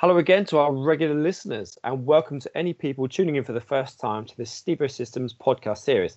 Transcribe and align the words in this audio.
Hello 0.00 0.16
again 0.16 0.46
to 0.46 0.56
our 0.56 0.72
regular 0.72 1.14
listeners, 1.14 1.76
and 1.84 2.06
welcome 2.06 2.40
to 2.40 2.56
any 2.56 2.72
people 2.72 3.06
tuning 3.06 3.36
in 3.36 3.44
for 3.44 3.52
the 3.52 3.60
first 3.60 4.00
time 4.00 4.24
to 4.24 4.34
the 4.34 4.44
Stibo 4.44 4.90
Systems 4.90 5.34
podcast 5.34 5.80
series. 5.80 6.16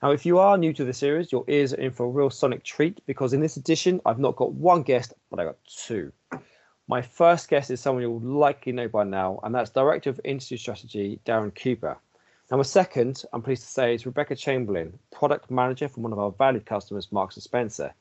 Now, 0.00 0.12
if 0.12 0.24
you 0.24 0.38
are 0.38 0.56
new 0.56 0.72
to 0.74 0.84
the 0.84 0.92
series, 0.92 1.32
your 1.32 1.44
ears 1.48 1.74
are 1.74 1.80
in 1.80 1.90
for 1.90 2.06
a 2.06 2.10
real 2.10 2.30
sonic 2.30 2.62
treat 2.62 3.04
because 3.06 3.32
in 3.32 3.40
this 3.40 3.56
edition, 3.56 4.00
I've 4.06 4.20
not 4.20 4.36
got 4.36 4.52
one 4.52 4.82
guest, 4.84 5.14
but 5.30 5.40
I 5.40 5.46
got 5.46 5.56
two. 5.66 6.12
My 6.86 7.02
first 7.02 7.48
guest 7.48 7.72
is 7.72 7.80
someone 7.80 8.02
you'll 8.02 8.20
likely 8.20 8.70
know 8.70 8.86
by 8.86 9.02
now, 9.02 9.40
and 9.42 9.52
that's 9.52 9.70
Director 9.70 10.10
of 10.10 10.20
Industry 10.22 10.58
Strategy, 10.58 11.18
Darren 11.26 11.52
Cooper. 11.60 11.98
Now, 12.52 12.58
my 12.58 12.62
second, 12.62 13.24
I'm 13.32 13.42
pleased 13.42 13.62
to 13.62 13.68
say, 13.68 13.96
is 13.96 14.06
Rebecca 14.06 14.36
Chamberlain, 14.36 14.96
Product 15.10 15.50
Manager 15.50 15.88
from 15.88 16.04
one 16.04 16.12
of 16.12 16.20
our 16.20 16.30
valued 16.30 16.66
customers, 16.66 17.10
Marks 17.10 17.34
& 17.34 17.40
Spencer. 17.42 17.92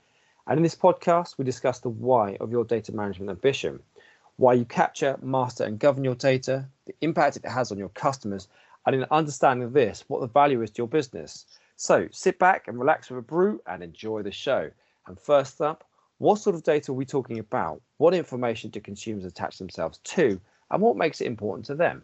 And 0.45 0.57
in 0.57 0.63
this 0.63 0.75
podcast, 0.75 1.39
we 1.39 1.43
discuss 1.43 1.79
the 1.79 1.89
why 1.89 2.37
of 2.39 2.51
your 2.51 2.65
data 2.65 2.91
management 2.91 3.31
ambition– 3.31 3.79
why 4.37 4.53
you 4.53 4.65
capture, 4.65 5.17
master, 5.21 5.65
and 5.65 5.79
govern 5.79 6.03
your 6.03 6.15
data, 6.15 6.65
the 6.85 6.95
impact 7.01 7.37
it 7.37 7.45
has 7.45 7.71
on 7.71 7.77
your 7.77 7.89
customers, 7.89 8.47
and 8.85 8.95
in 8.95 9.05
understanding 9.11 9.71
this, 9.71 10.05
what 10.07 10.21
the 10.21 10.27
value 10.27 10.61
is 10.61 10.71
to 10.71 10.77
your 10.77 10.87
business. 10.87 11.45
So 11.75 12.07
sit 12.11 12.39
back 12.39 12.67
and 12.67 12.79
relax 12.79 13.09
with 13.09 13.19
a 13.19 13.21
brew 13.21 13.61
and 13.67 13.83
enjoy 13.83 14.21
the 14.21 14.31
show. 14.31 14.71
And 15.07 15.19
first 15.19 15.61
up, 15.61 15.83
what 16.19 16.39
sort 16.39 16.55
of 16.55 16.63
data 16.63 16.91
are 16.91 16.95
we 16.95 17.05
talking 17.05 17.39
about? 17.39 17.81
What 17.97 18.13
information 18.13 18.69
do 18.69 18.79
consumers 18.79 19.25
attach 19.25 19.57
themselves 19.57 19.99
to? 19.99 20.39
And 20.71 20.81
what 20.81 20.97
makes 20.97 21.21
it 21.21 21.27
important 21.27 21.65
to 21.67 21.75
them? 21.75 22.03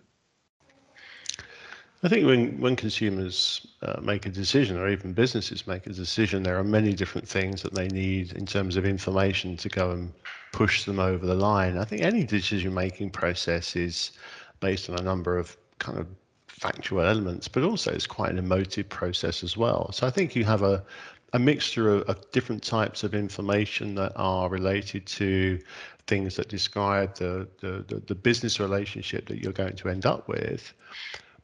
I 2.05 2.09
think 2.09 2.25
when, 2.25 2.59
when 2.59 2.75
consumers 2.75 3.65
uh, 3.81 4.01
make 4.01 4.25
a 4.25 4.29
decision, 4.29 4.77
or 4.77 4.89
even 4.89 5.13
businesses 5.13 5.65
make 5.65 5.87
a 5.87 5.93
decision, 5.93 6.43
there 6.43 6.57
are 6.57 6.63
many 6.63 6.93
different 6.93 7.25
things 7.25 7.61
that 7.61 7.73
they 7.73 7.87
need 7.87 8.33
in 8.33 8.45
terms 8.45 8.75
of 8.75 8.85
information 8.85 9.55
to 9.57 9.69
go 9.69 9.91
and 9.91 10.11
push 10.51 10.83
them 10.83 10.99
over 10.99 11.25
the 11.25 11.33
line. 11.33 11.77
I 11.77 11.85
think 11.85 12.01
any 12.01 12.25
decision 12.25 12.73
making 12.73 13.11
process 13.11 13.77
is 13.77 14.11
based 14.59 14.89
on 14.89 14.99
a 14.99 15.01
number 15.01 15.37
of 15.37 15.55
kind 15.79 15.97
of 15.97 16.07
factual 16.49 17.01
elements, 17.01 17.47
but 17.47 17.63
also 17.63 17.91
it's 17.91 18.05
quite 18.05 18.31
an 18.31 18.37
emotive 18.37 18.89
process 18.89 19.41
as 19.41 19.55
well. 19.55 19.89
So 19.93 20.05
I 20.05 20.09
think 20.09 20.35
you 20.35 20.43
have 20.43 20.61
a, 20.61 20.83
a 21.31 21.39
mixture 21.39 21.89
of, 21.89 22.01
of 22.03 22.31
different 22.31 22.63
types 22.63 23.05
of 23.05 23.15
information 23.15 23.95
that 23.95 24.11
are 24.17 24.49
related 24.49 25.05
to 25.05 25.57
things 26.07 26.35
that 26.35 26.49
describe 26.49 27.15
the, 27.15 27.47
the, 27.61 27.85
the, 27.87 28.01
the 28.07 28.15
business 28.15 28.59
relationship 28.59 29.25
that 29.29 29.41
you're 29.41 29.53
going 29.53 29.77
to 29.77 29.87
end 29.87 30.05
up 30.05 30.27
with 30.27 30.73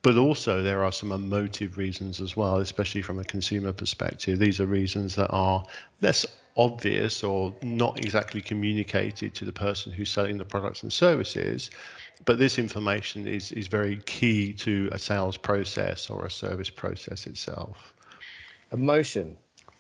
but 0.02 0.18
also 0.18 0.62
there 0.62 0.84
are 0.84 0.92
some 0.92 1.12
emotive 1.12 1.78
reasons 1.78 2.22
as 2.22 2.38
well, 2.38 2.58
especially 2.58 3.02
from 3.02 3.20
a 3.20 3.24
consumer 3.24 3.74
perspective. 3.74 4.40
These 4.40 4.60
are 4.60 4.66
reasons 4.66 5.16
that 5.16 5.30
are 5.30 5.64
less 6.02 6.26
obvious 6.56 7.24
or 7.24 7.54
not 7.62 7.98
exactly 8.00 8.42
communicated 8.42 9.34
to 9.36 9.46
the 9.46 9.52
person 9.52 9.92
who's 9.92 10.10
selling 10.10 10.38
the 10.38 10.46
products 10.46 10.84
and 10.84 10.92
services, 10.92 11.70
but 12.26 12.38
this 12.38 12.60
information 12.60 13.28
is 13.28 13.52
is 13.54 13.68
very 13.68 13.98
key 14.06 14.54
to 14.54 14.90
a 14.92 15.00
sales 15.00 15.38
process 15.38 16.10
or 16.10 16.26
a 16.26 16.32
service 16.32 16.70
process 16.70 17.28
itself. 17.28 17.94
Emotion. 18.72 19.38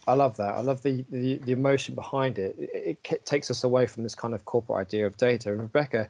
I 0.08 0.14
love 0.14 0.36
that. 0.38 0.56
I 0.56 0.61
love 0.61 0.81
the, 0.81 1.06
the, 1.11 1.38
the 1.44 1.52
emotion 1.52 1.94
behind 1.94 2.39
it. 2.39 2.56
it. 2.58 2.98
It 3.11 3.26
takes 3.26 3.52
us 3.52 3.64
away 3.64 3.86
from 3.86 4.02
this 4.02 4.16
kind 4.16 4.33
of 4.33 4.44
corporate 4.45 4.88
idea 4.88 5.06
of 5.06 5.16
data. 5.17 5.52
And 5.52 5.59
Rebecca, 5.61 6.09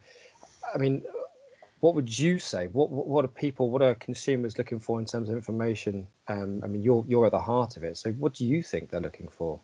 I 0.73 0.77
mean, 0.77 1.03
what 1.80 1.95
would 1.95 2.17
you 2.17 2.39
say? 2.39 2.67
What, 2.67 2.89
what, 2.89 3.08
what 3.08 3.25
are 3.25 3.30
people, 3.30 3.69
what 3.69 3.81
are 3.81 3.95
consumers 3.95 4.58
looking 4.58 4.80
for 4.80 4.99
in 4.99 5.05
terms 5.05 5.30
of 5.30 5.35
information? 5.35 6.08
Um, 6.27 6.61
I 6.63 6.67
mean, 6.67 6.81
you're 6.81 7.05
you're 7.08 7.25
at 7.25 7.31
the 7.31 7.39
heart 7.39 7.77
of 7.77 7.83
it. 7.83 7.97
So, 7.97 8.11
what 8.13 8.33
do 8.33 8.45
you 8.45 8.61
think 8.63 8.89
they're 8.89 8.99
looking 8.99 9.30
for? 9.30 9.59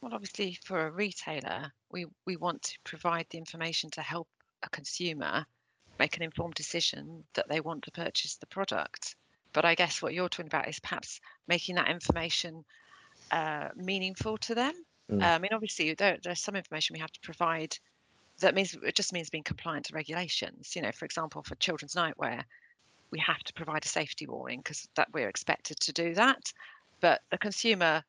Well, 0.00 0.14
obviously, 0.14 0.58
for 0.64 0.86
a 0.86 0.90
retailer, 0.90 1.72
we 1.90 2.06
we 2.26 2.36
want 2.36 2.62
to 2.62 2.78
provide 2.84 3.26
the 3.30 3.38
information 3.38 3.90
to 3.90 4.02
help 4.02 4.28
a 4.62 4.68
consumer 4.68 5.46
make 5.98 6.16
an 6.16 6.22
informed 6.22 6.54
decision 6.54 7.24
that 7.34 7.48
they 7.48 7.60
want 7.60 7.84
to 7.84 7.90
purchase 7.90 8.36
the 8.36 8.46
product. 8.46 9.16
But 9.52 9.64
I 9.64 9.74
guess 9.74 10.00
what 10.00 10.14
you're 10.14 10.28
talking 10.28 10.46
about 10.46 10.68
is 10.68 10.80
perhaps 10.80 11.20
making 11.48 11.74
that 11.74 11.88
information 11.88 12.64
uh, 13.30 13.68
meaningful 13.76 14.38
to 14.38 14.54
them. 14.54 14.72
Mm. 15.10 15.22
Uh, 15.22 15.26
I 15.26 15.38
mean, 15.38 15.50
obviously, 15.52 15.94
there, 15.94 16.18
there's 16.22 16.40
some 16.40 16.56
information 16.56 16.94
we 16.94 17.00
have 17.00 17.12
to 17.12 17.20
provide 17.20 17.76
that 18.40 18.54
means 18.54 18.76
it 18.82 18.94
just 18.94 19.12
means 19.12 19.30
being 19.30 19.44
compliant 19.44 19.86
to 19.86 19.94
regulations. 19.94 20.74
You 20.74 20.82
know, 20.82 20.92
for 20.92 21.04
example, 21.04 21.42
for 21.42 21.54
children's 21.56 21.94
nightwear, 21.94 22.42
we 23.10 23.18
have 23.20 23.42
to 23.44 23.52
provide 23.54 23.84
a 23.84 23.88
safety 23.88 24.26
warning 24.26 24.60
because 24.60 24.88
that 24.96 25.08
we're 25.12 25.28
expected 25.28 25.78
to 25.80 25.92
do 25.92 26.14
that. 26.14 26.52
But 27.00 27.22
the 27.30 27.38
consumer, 27.38 28.02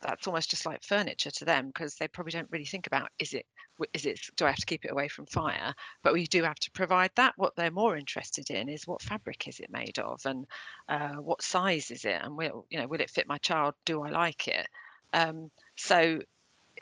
that's 0.00 0.26
almost 0.26 0.50
just 0.50 0.66
like 0.66 0.82
furniture 0.82 1.30
to 1.30 1.44
them 1.44 1.68
because 1.68 1.94
they 1.94 2.08
probably 2.08 2.32
don't 2.32 2.50
really 2.50 2.64
think 2.64 2.86
about 2.86 3.08
is 3.18 3.32
it 3.32 3.46
is 3.92 4.06
it 4.06 4.20
do 4.36 4.44
I 4.44 4.48
have 4.48 4.58
to 4.58 4.66
keep 4.66 4.84
it 4.84 4.92
away 4.92 5.08
from 5.08 5.26
fire? 5.26 5.74
But 6.02 6.12
we 6.12 6.26
do 6.26 6.42
have 6.42 6.58
to 6.60 6.70
provide 6.72 7.10
that. 7.16 7.34
What 7.36 7.56
they're 7.56 7.70
more 7.70 7.96
interested 7.96 8.50
in 8.50 8.68
is 8.68 8.86
what 8.86 9.02
fabric 9.02 9.48
is 9.48 9.60
it 9.60 9.70
made 9.70 9.98
of 9.98 10.20
and 10.26 10.46
uh, 10.88 11.14
what 11.14 11.42
size 11.42 11.90
is 11.90 12.04
it 12.04 12.20
and 12.22 12.36
will 12.36 12.66
you 12.70 12.78
know 12.78 12.86
will 12.86 13.00
it 13.00 13.10
fit 13.10 13.28
my 13.28 13.38
child? 13.38 13.74
Do 13.84 14.02
I 14.02 14.10
like 14.10 14.48
it? 14.48 14.68
Um, 15.12 15.50
so 15.76 16.20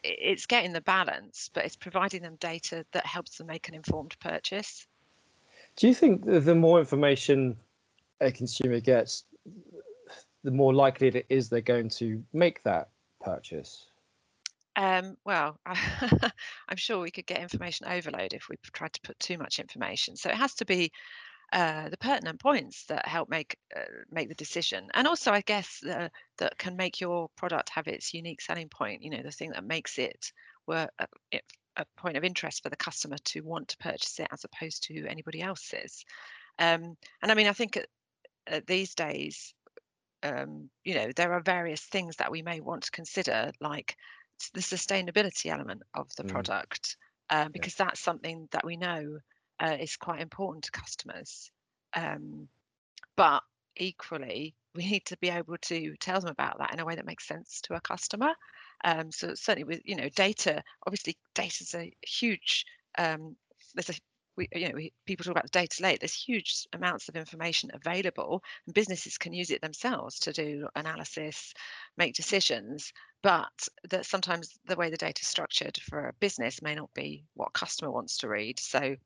it's 0.03 0.47
getting 0.47 0.73
the 0.73 0.81
balance, 0.81 1.51
but 1.53 1.65
it's 1.65 1.77
providing 1.77 2.23
them 2.23 2.37
data 2.41 2.85
that 2.93 3.07
helps 3.07 3.39
them 3.39 3.47
make 3.47 3.69
an 3.69 3.75
informed 3.75 4.17
purchase. 4.21 4.87
Do 5.77 5.89
you 5.89 5.95
think 5.95 6.25
the 6.25 6.55
more 6.55 6.79
information 6.79 7.57
a 8.21 8.31
consumer 8.31 8.81
gets, 8.81 9.25
the 10.45 10.51
more 10.51 10.75
likely 10.75 11.09
it 11.09 11.27
is 11.29 11.49
they're 11.49 11.61
going 11.61 11.89
to 11.91 12.23
make 12.33 12.63
that 12.65 12.89
purchase? 13.21 13.87
Um, 14.77 15.17
well, 15.25 15.59
I'm 15.67 16.77
sure 16.77 17.01
we 17.01 17.11
could 17.11 17.27
get 17.27 17.41
information 17.41 17.87
overload 17.87 18.33
if 18.33 18.49
we 18.49 18.57
tried 18.73 18.93
to 18.95 19.01
put 19.03 19.19
too 19.19 19.39
much 19.39 19.59
information. 19.59 20.17
So 20.17 20.31
it 20.31 20.37
has 20.37 20.55
to 20.55 20.65
be 20.65 20.91
uh, 21.53 21.89
the 21.91 21.99
pertinent 21.99 22.41
points 22.41 22.87
that 22.87 23.07
help 23.07 23.29
make 23.29 23.57
uh, 23.77 23.83
make 24.11 24.29
the 24.29 24.35
decision, 24.35 24.89
and 24.95 25.07
also 25.07 25.33
I 25.33 25.43
guess 25.43 25.83
uh, 25.85 26.09
that 26.39 26.57
can 26.57 26.77
make 26.77 27.01
your 27.01 27.29
product 27.37 27.69
have 27.71 27.89
its 27.89 28.15
unique 28.15 28.41
selling 28.41 28.69
point. 28.69 29.03
You 29.03 29.11
know, 29.11 29.23
the 29.23 29.31
thing 29.31 29.51
that 29.51 29.65
makes 29.65 29.99
it 29.99 30.33
were 30.67 30.89
a, 30.99 31.07
a 31.77 31.85
point 31.99 32.17
of 32.17 32.25
interest 32.25 32.63
for 32.63 32.71
the 32.71 32.77
customer 32.77 33.17
to 33.25 33.43
want 33.43 33.69
to 33.69 33.77
purchase 33.79 34.19
it 34.19 34.29
as 34.33 34.45
opposed 34.45 34.85
to 34.85 35.07
anybody 35.07 35.43
else's. 35.43 36.05
Um, 36.59 36.97
and 37.23 37.31
I 37.31 37.35
mean, 37.35 37.49
I 37.49 37.53
think 37.53 37.79
these 38.67 38.95
days, 38.95 39.55
um, 40.23 40.71
you 40.85 40.95
know, 40.95 41.11
there 41.15 41.33
are 41.33 41.43
various 41.43 41.83
things 41.83 42.17
that 42.17 42.31
we 42.31 42.43
may 42.43 42.61
want 42.61 42.85
to 42.85 42.91
consider, 42.91 43.53
like 43.61 43.97
the 44.55 44.61
sustainability 44.61 45.47
element 45.47 45.83
of 45.95 46.09
the 46.17 46.25
mm. 46.25 46.29
product, 46.29 46.97
uh, 47.31 47.49
because 47.53 47.75
yeah. 47.79 47.87
that's 47.87 48.01
something 48.01 48.49
that 48.53 48.65
we 48.65 48.77
know 48.77 49.19
uh, 49.63 49.77
is 49.81 49.97
quite 49.97 50.21
important 50.21 50.65
to 50.65 50.71
customers. 50.73 51.51
Um, 51.95 52.49
but 53.17 53.43
equally, 53.77 54.55
we 54.75 54.87
need 54.91 55.05
to 55.07 55.17
be 55.19 55.29
able 55.29 55.57
to 55.59 55.95
tell 56.01 56.21
them 56.21 56.31
about 56.31 56.59
that 56.59 56.73
in 56.73 56.81
a 56.81 56.85
way 56.85 56.95
that 56.97 57.07
makes 57.07 57.29
sense 57.29 57.61
to 57.63 57.75
a 57.75 57.81
customer. 57.81 58.33
Um, 58.85 59.13
so 59.13 59.35
certainly 59.35 59.65
with 59.65 59.81
you 59.85 59.97
know 59.97 60.09
data, 60.17 60.63
obviously 60.87 61.17
data 61.35 61.63
is 61.63 61.75
a 61.75 61.93
huge. 62.03 62.65
Um, 62.99 63.37
there's 63.75 63.91
a 63.91 63.95
we, 64.35 64.49
you 64.55 64.69
know, 64.69 64.75
we, 64.75 64.93
people 65.05 65.25
talk 65.25 65.33
about 65.33 65.45
the 65.45 65.59
data 65.59 65.83
lake. 65.83 66.01
There's 66.01 66.15
huge 66.15 66.67
amounts 66.73 67.09
of 67.09 67.17
information 67.17 67.71
available, 67.75 68.43
and 68.67 68.75
businesses 68.75 69.19
can 69.19 69.35
use 69.35 69.51
it 69.51 69.61
themselves 69.61 70.19
to 70.21 70.33
do 70.33 70.69
analysis, 70.75 71.53
make 71.99 72.15
decisions. 72.15 72.93
But 73.23 73.69
that 73.91 74.07
sometimes 74.07 74.59
the 74.67 74.77
way 74.77 74.91
the 74.91 74.97
data 74.97 75.21
is 75.21 75.29
structured 75.29 75.79
for 75.83 76.09
a 76.09 76.15
business 76.15 76.63
may 76.63 76.75
not 76.75 76.93
be 76.95 77.25
what 77.35 77.49
a 77.49 77.59
customer 77.59 77.91
wants 77.91 78.17
to 78.19 78.29
read. 78.29 78.59
So 78.59 78.97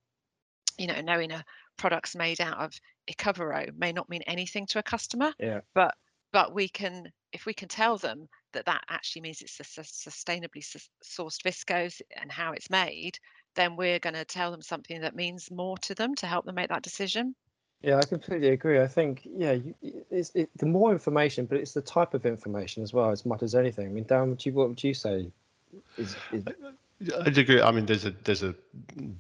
you 0.79 0.87
know, 0.87 1.01
knowing 1.01 1.33
a 1.33 1.45
product's 1.77 2.15
made 2.15 2.41
out 2.41 2.59
of 2.59 2.73
Ecovero 3.11 3.77
may 3.77 3.93
not 3.93 4.09
mean 4.09 4.23
anything 4.27 4.67
to 4.67 4.79
a 4.79 4.83
customer. 4.83 5.33
Yeah. 5.39 5.61
But 5.75 5.95
but 6.33 6.55
we 6.55 6.69
can 6.69 7.13
if 7.33 7.47
we 7.47 7.55
can 7.55 7.69
tell 7.69 7.99
them 7.99 8.29
that 8.53 8.67
that 8.67 8.83
actually 8.89 9.23
means 9.23 9.43
it's 9.43 9.61
a 9.61 9.83
sustainably 9.83 10.65
sourced 11.05 11.43
viscose 11.43 12.01
and 12.21 12.33
how 12.33 12.53
it's 12.53 12.71
made, 12.71 13.19
then 13.55 13.77
we're 13.77 13.99
going 13.99 14.15
to 14.15 14.25
tell 14.25 14.51
them 14.51 14.63
something 14.63 15.03
that 15.03 15.15
means 15.15 15.51
more 15.51 15.77
to 15.79 15.95
them 15.95 16.15
to 16.15 16.27
help 16.27 16.47
them 16.47 16.55
make 16.55 16.71
that 16.71 16.83
decision. 16.83 17.35
Yeah, 17.83 17.99
I 17.99 18.05
completely 18.07 18.49
agree. 18.49 18.81
I 18.81 18.87
think 18.87 19.23
yeah, 19.25 19.59
it's 20.11 20.31
it, 20.35 20.49
the 20.57 20.67
more 20.67 20.93
information, 20.93 21.45
but 21.45 21.59
it's 21.59 21.73
the 21.73 21.83
type 21.83 22.15
of 22.15 22.25
information 22.25 22.83
as 22.83 22.93
well 22.93 23.11
as 23.11 23.27
much 23.27 23.43
as 23.43 23.55
anything. 23.55 23.87
I 23.87 23.91
mean, 23.91 24.05
Dan, 24.05 24.31
what, 24.31 24.47
you, 24.47 24.53
what 24.53 24.69
would 24.69 24.83
you 24.83 24.95
say? 24.95 25.31
Is, 25.99 26.17
is... 26.33 26.43
I 27.01 27.29
agree. 27.29 27.61
I 27.61 27.71
mean, 27.73 27.85
there's 27.85 28.07
a 28.07 28.11
there's 28.25 28.43
a 28.43 28.55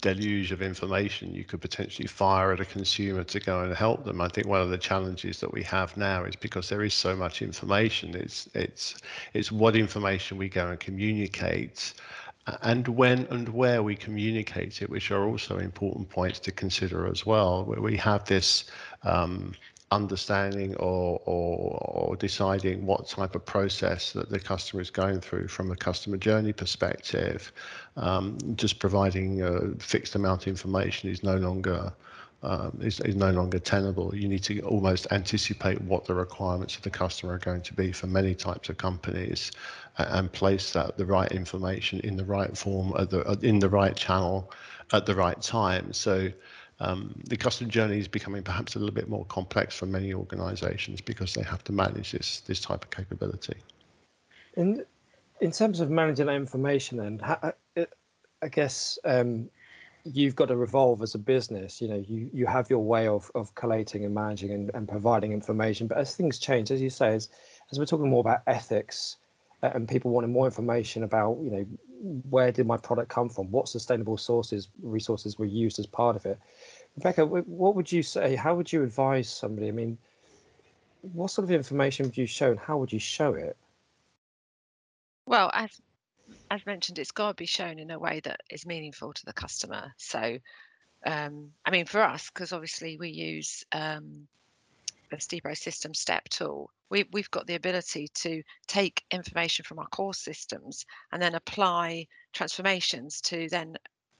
deluge 0.00 0.50
of 0.50 0.62
information 0.62 1.34
you 1.34 1.44
could 1.44 1.60
potentially 1.60 2.08
fire 2.08 2.52
at 2.52 2.60
a 2.60 2.64
consumer 2.64 3.22
to 3.24 3.38
go 3.38 3.60
and 3.60 3.74
help 3.74 4.04
them. 4.04 4.20
I 4.22 4.28
think 4.28 4.46
one 4.46 4.62
of 4.62 4.70
the 4.70 4.78
challenges 4.78 5.40
that 5.40 5.52
we 5.52 5.62
have 5.64 5.94
now 5.94 6.24
is 6.24 6.36
because 6.36 6.70
there 6.70 6.82
is 6.82 6.94
so 6.94 7.14
much 7.14 7.42
information. 7.42 8.14
It's 8.16 8.48
it's 8.54 8.96
it's 9.34 9.52
what 9.52 9.76
information 9.76 10.38
we 10.38 10.48
go 10.48 10.68
and 10.68 10.80
communicate, 10.80 11.92
and 12.62 12.88
when 12.88 13.26
and 13.30 13.50
where 13.50 13.82
we 13.82 13.94
communicate 13.94 14.80
it, 14.80 14.88
which 14.88 15.10
are 15.10 15.26
also 15.26 15.58
important 15.58 16.08
points 16.08 16.38
to 16.40 16.52
consider 16.52 17.06
as 17.06 17.26
well. 17.26 17.64
Where 17.66 17.82
we 17.82 17.98
have 17.98 18.24
this 18.24 18.64
um, 19.02 19.52
understanding 19.92 20.74
or, 20.76 21.20
or, 21.26 21.78
or, 21.80 22.16
deciding 22.16 22.84
what 22.84 23.08
type 23.08 23.36
of 23.36 23.44
process 23.44 24.12
that 24.12 24.28
the 24.30 24.38
customer 24.38 24.82
is 24.82 24.90
going 24.90 25.20
through 25.20 25.46
from 25.46 25.70
a 25.70 25.76
customer 25.76 26.16
journey 26.16 26.52
perspective. 26.52 27.52
Um, 27.96 28.36
just 28.56 28.80
providing 28.80 29.42
a 29.42 29.74
fixed 29.78 30.16
amount 30.16 30.42
of 30.42 30.48
information 30.48 31.08
is 31.08 31.22
no 31.22 31.36
longer 31.36 31.92
um, 32.42 32.78
is, 32.82 33.00
is 33.00 33.16
no 33.16 33.30
longer 33.30 33.58
tenable. 33.58 34.14
You 34.14 34.28
need 34.28 34.42
to 34.44 34.60
almost 34.60 35.06
anticipate 35.10 35.80
what 35.80 36.04
the 36.04 36.14
requirements 36.14 36.76
of 36.76 36.82
the 36.82 36.90
customer 36.90 37.34
are 37.34 37.38
going 37.38 37.62
to 37.62 37.74
be 37.74 37.92
for 37.92 38.06
many 38.06 38.34
types 38.34 38.68
of 38.68 38.76
companies 38.76 39.52
and 39.98 40.30
place 40.30 40.72
that 40.72 40.96
the 40.96 41.06
right 41.06 41.32
information 41.32 42.00
in 42.00 42.16
the 42.16 42.24
right 42.24 42.56
form 42.56 42.92
at 42.98 43.10
the, 43.10 43.22
in 43.42 43.58
the 43.58 43.68
right 43.68 43.96
channel 43.96 44.52
at 44.92 45.06
the 45.06 45.14
right 45.14 45.40
time. 45.40 45.92
So 45.92 46.30
um, 46.80 47.14
the 47.24 47.36
customer 47.36 47.70
journey 47.70 47.98
is 47.98 48.08
becoming 48.08 48.42
perhaps 48.42 48.74
a 48.76 48.78
little 48.78 48.94
bit 48.94 49.08
more 49.08 49.24
complex 49.26 49.76
for 49.76 49.86
many 49.86 50.12
organizations 50.12 51.00
because 51.00 51.32
they 51.32 51.42
have 51.42 51.64
to 51.64 51.72
manage 51.72 52.12
this 52.12 52.40
this 52.40 52.60
type 52.60 52.84
of 52.84 52.90
capability. 52.90 53.56
In 54.56 54.84
in 55.40 55.50
terms 55.52 55.80
of 55.80 55.90
managing 55.90 56.26
that 56.26 56.34
information, 56.34 57.20
uh, 57.22 57.52
I 58.42 58.48
guess 58.48 58.98
um, 59.04 59.48
you've 60.04 60.36
got 60.36 60.46
to 60.48 60.62
evolve 60.62 61.02
as 61.02 61.14
a 61.14 61.18
business. 61.18 61.80
You 61.80 61.88
know, 61.88 62.04
you 62.06 62.30
you 62.32 62.46
have 62.46 62.68
your 62.68 62.84
way 62.84 63.08
of 63.08 63.30
of 63.34 63.54
collating 63.54 64.04
and 64.04 64.14
managing 64.14 64.50
and, 64.50 64.70
and 64.74 64.86
providing 64.86 65.32
information, 65.32 65.86
but 65.86 65.98
as 65.98 66.14
things 66.14 66.38
change, 66.38 66.70
as 66.70 66.80
you 66.82 66.90
say, 66.90 67.14
as 67.14 67.30
as 67.70 67.78
we're 67.78 67.86
talking 67.86 68.10
more 68.10 68.20
about 68.20 68.42
ethics 68.46 69.16
and 69.74 69.88
people 69.88 70.10
wanting 70.10 70.32
more 70.32 70.46
information 70.46 71.02
about, 71.02 71.38
you 71.42 71.50
know, 71.50 71.66
where 72.28 72.52
did 72.52 72.66
my 72.66 72.76
product 72.76 73.08
come 73.08 73.28
from? 73.28 73.50
What 73.50 73.68
sustainable 73.68 74.16
sources 74.16 74.68
resources 74.82 75.38
were 75.38 75.46
used 75.46 75.78
as 75.78 75.86
part 75.86 76.16
of 76.16 76.26
it? 76.26 76.38
Rebecca, 76.96 77.26
what 77.26 77.74
would 77.74 77.90
you 77.90 78.02
say? 78.02 78.36
How 78.36 78.54
would 78.54 78.72
you 78.72 78.82
advise 78.82 79.28
somebody? 79.28 79.68
I 79.68 79.72
mean, 79.72 79.98
what 81.00 81.30
sort 81.30 81.44
of 81.44 81.50
information 81.50 82.06
would 82.06 82.16
you 82.16 82.26
show, 82.26 82.50
and 82.50 82.58
how 82.58 82.78
would 82.78 82.92
you 82.92 82.98
show 82.98 83.34
it? 83.34 83.56
Well, 85.26 85.50
as 85.52 85.70
as 86.50 86.64
mentioned, 86.66 86.98
it's 86.98 87.10
got 87.10 87.28
to 87.28 87.34
be 87.34 87.46
shown 87.46 87.78
in 87.78 87.90
a 87.90 87.98
way 87.98 88.20
that 88.20 88.40
is 88.50 88.66
meaningful 88.66 89.12
to 89.12 89.24
the 89.24 89.32
customer. 89.32 89.92
So, 89.96 90.38
um, 91.04 91.52
I 91.64 91.70
mean, 91.70 91.86
for 91.86 92.02
us, 92.02 92.30
because 92.30 92.52
obviously 92.52 92.96
we 92.96 93.10
use 93.10 93.64
um, 93.72 94.28
the 95.10 95.16
Stibo 95.16 95.56
System 95.56 95.94
Step 95.94 96.28
tool, 96.28 96.70
we, 96.90 97.04
we've 97.12 97.30
got 97.30 97.46
the 97.46 97.54
ability 97.54 98.08
to 98.14 98.42
take 98.66 99.04
information 99.10 99.64
from 99.64 99.78
our 99.78 99.88
core 99.88 100.14
systems 100.14 100.84
and 101.12 101.20
then 101.20 101.34
apply 101.34 102.06
transformations 102.32 103.20
to 103.22 103.48
then 103.48 103.76